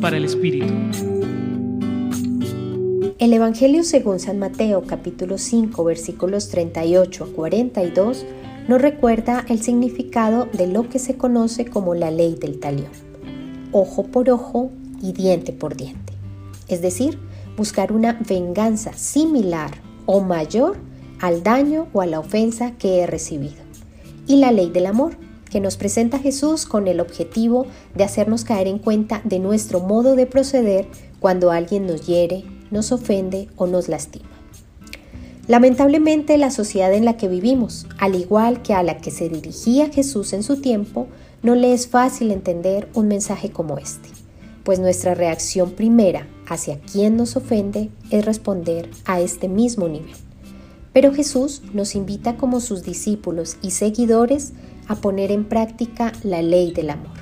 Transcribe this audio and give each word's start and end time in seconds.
Para 0.00 0.16
el 0.16 0.24
Espíritu. 0.24 0.72
El 3.18 3.32
Evangelio 3.32 3.84
según 3.84 4.18
San 4.18 4.38
Mateo 4.38 4.82
capítulo 4.86 5.36
5 5.36 5.84
versículos 5.84 6.48
38 6.48 7.24
a 7.24 7.26
42 7.28 8.24
nos 8.66 8.80
recuerda 8.82 9.44
el 9.48 9.62
significado 9.62 10.48
de 10.52 10.66
lo 10.66 10.88
que 10.88 10.98
se 10.98 11.16
conoce 11.16 11.66
como 11.66 11.94
la 11.94 12.10
ley 12.10 12.34
del 12.34 12.60
talión, 12.60 12.90
ojo 13.72 14.04
por 14.04 14.30
ojo 14.30 14.70
y 15.00 15.12
diente 15.12 15.52
por 15.52 15.76
diente, 15.76 16.14
es 16.68 16.80
decir, 16.80 17.18
buscar 17.56 17.92
una 17.92 18.18
venganza 18.26 18.94
similar 18.94 19.70
o 20.06 20.22
mayor 20.22 20.78
al 21.20 21.42
daño 21.42 21.88
o 21.92 22.00
a 22.00 22.06
la 22.06 22.20
ofensa 22.20 22.72
que 22.78 23.00
he 23.00 23.06
recibido. 23.06 23.62
Y 24.26 24.36
la 24.36 24.50
ley 24.50 24.70
del 24.70 24.86
amor, 24.86 25.16
que 25.52 25.60
nos 25.60 25.76
presenta 25.76 26.18
Jesús 26.18 26.64
con 26.64 26.88
el 26.88 26.98
objetivo 26.98 27.66
de 27.94 28.04
hacernos 28.04 28.42
caer 28.42 28.66
en 28.68 28.78
cuenta 28.78 29.20
de 29.24 29.38
nuestro 29.38 29.80
modo 29.80 30.16
de 30.16 30.24
proceder 30.24 30.88
cuando 31.20 31.50
alguien 31.50 31.86
nos 31.86 32.06
hiere, 32.06 32.44
nos 32.70 32.90
ofende 32.90 33.48
o 33.56 33.66
nos 33.66 33.90
lastima. 33.90 34.30
Lamentablemente 35.48 36.38
la 36.38 36.50
sociedad 36.50 36.94
en 36.94 37.04
la 37.04 37.18
que 37.18 37.28
vivimos, 37.28 37.86
al 37.98 38.14
igual 38.14 38.62
que 38.62 38.72
a 38.72 38.82
la 38.82 38.96
que 38.96 39.10
se 39.10 39.28
dirigía 39.28 39.90
Jesús 39.90 40.32
en 40.32 40.42
su 40.42 40.62
tiempo, 40.62 41.06
no 41.42 41.54
le 41.54 41.74
es 41.74 41.86
fácil 41.86 42.30
entender 42.30 42.88
un 42.94 43.08
mensaje 43.08 43.50
como 43.50 43.76
este, 43.76 44.08
pues 44.64 44.80
nuestra 44.80 45.14
reacción 45.14 45.72
primera 45.72 46.26
hacia 46.48 46.80
quien 46.80 47.18
nos 47.18 47.36
ofende 47.36 47.90
es 48.10 48.24
responder 48.24 48.88
a 49.04 49.20
este 49.20 49.48
mismo 49.48 49.86
nivel. 49.86 50.14
Pero 50.94 51.12
Jesús 51.12 51.62
nos 51.74 51.94
invita 51.94 52.36
como 52.36 52.60
sus 52.60 52.82
discípulos 52.82 53.58
y 53.60 53.72
seguidores 53.72 54.52
a 54.92 54.96
poner 54.96 55.32
en 55.32 55.44
práctica 55.44 56.12
la 56.22 56.42
ley 56.42 56.72
del 56.72 56.90
amor, 56.90 57.16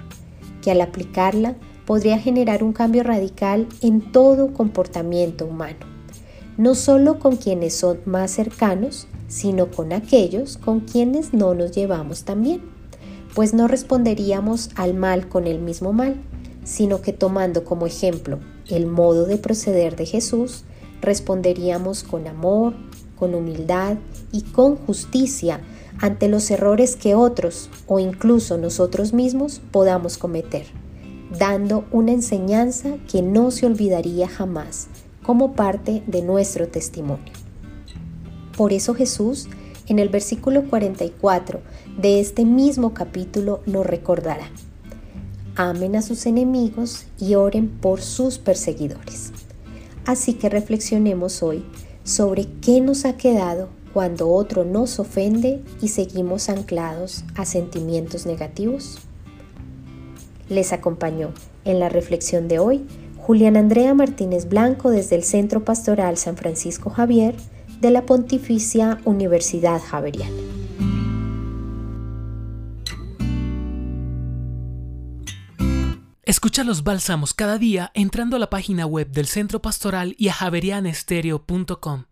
que 0.62 0.70
al 0.70 0.80
aplicarla 0.80 1.56
podría 1.86 2.18
generar 2.18 2.62
un 2.62 2.72
cambio 2.72 3.02
radical 3.02 3.66
en 3.80 4.12
todo 4.12 4.52
comportamiento 4.52 5.46
humano, 5.46 5.86
no 6.56 6.74
solo 6.74 7.18
con 7.18 7.36
quienes 7.36 7.74
son 7.74 8.00
más 8.04 8.30
cercanos, 8.30 9.08
sino 9.28 9.70
con 9.70 9.92
aquellos 9.92 10.56
con 10.56 10.80
quienes 10.80 11.32
no 11.32 11.54
nos 11.54 11.72
llevamos 11.72 12.24
tan 12.24 12.42
bien, 12.42 12.62
pues 13.34 13.54
no 13.54 13.68
responderíamos 13.68 14.70
al 14.74 14.94
mal 14.94 15.28
con 15.28 15.46
el 15.46 15.60
mismo 15.60 15.92
mal, 15.92 16.16
sino 16.64 17.00
que 17.00 17.12
tomando 17.12 17.64
como 17.64 17.86
ejemplo 17.86 18.40
el 18.68 18.86
modo 18.86 19.26
de 19.26 19.38
proceder 19.38 19.96
de 19.96 20.06
Jesús, 20.06 20.64
responderíamos 21.00 22.02
con 22.02 22.26
amor, 22.26 22.74
con 23.16 23.34
humildad 23.34 23.96
y 24.32 24.42
con 24.42 24.76
justicia 24.76 25.60
ante 26.00 26.28
los 26.28 26.50
errores 26.50 26.96
que 26.96 27.14
otros 27.14 27.68
o 27.86 27.98
incluso 28.00 28.56
nosotros 28.56 29.12
mismos 29.12 29.60
podamos 29.70 30.16
cometer, 30.16 30.66
dando 31.38 31.84
una 31.92 32.12
enseñanza 32.12 32.96
que 33.10 33.22
no 33.22 33.50
se 33.50 33.66
olvidaría 33.66 34.28
jamás 34.28 34.88
como 35.22 35.52
parte 35.52 36.02
de 36.06 36.22
nuestro 36.22 36.68
testimonio. 36.68 37.32
Por 38.56 38.72
eso 38.72 38.94
Jesús, 38.94 39.48
en 39.86 39.98
el 39.98 40.08
versículo 40.08 40.64
44 40.68 41.60
de 41.98 42.20
este 42.20 42.44
mismo 42.44 42.94
capítulo, 42.94 43.60
nos 43.66 43.84
recordará, 43.84 44.48
amen 45.56 45.96
a 45.96 46.02
sus 46.02 46.26
enemigos 46.26 47.04
y 47.18 47.34
oren 47.34 47.68
por 47.68 48.00
sus 48.00 48.38
perseguidores. 48.38 49.32
Así 50.06 50.34
que 50.34 50.48
reflexionemos 50.48 51.42
hoy 51.42 51.64
sobre 52.04 52.46
qué 52.60 52.80
nos 52.80 53.04
ha 53.04 53.16
quedado 53.16 53.68
cuando 53.92 54.30
otro 54.30 54.64
nos 54.64 54.98
ofende 54.98 55.62
y 55.80 55.88
seguimos 55.88 56.48
anclados 56.48 57.24
a 57.34 57.44
sentimientos 57.44 58.26
negativos. 58.26 58.98
Les 60.48 60.72
acompañó 60.72 61.32
en 61.64 61.78
la 61.78 61.88
reflexión 61.88 62.48
de 62.48 62.58
hoy 62.58 62.86
Julián 63.18 63.56
Andrea 63.56 63.94
Martínez 63.94 64.48
Blanco 64.48 64.90
desde 64.90 65.16
el 65.16 65.22
Centro 65.22 65.64
Pastoral 65.64 66.16
San 66.16 66.36
Francisco 66.36 66.90
Javier 66.90 67.34
de 67.80 67.90
la 67.90 68.06
Pontificia 68.06 69.00
Universidad 69.04 69.80
Javeriana. 69.80 70.42
Escucha 76.22 76.62
los 76.62 76.84
bálsamos 76.84 77.34
cada 77.34 77.58
día 77.58 77.90
entrando 77.92 78.36
a 78.36 78.38
la 78.38 78.50
página 78.50 78.86
web 78.86 79.10
del 79.10 79.26
Centro 79.26 79.60
Pastoral 79.60 80.14
y 80.16 80.28
a 80.28 80.32
javerianestereo.com. 80.32 82.09